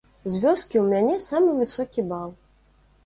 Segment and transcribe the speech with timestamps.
[0.31, 2.29] З вёскі ў мяне самы высокі бал.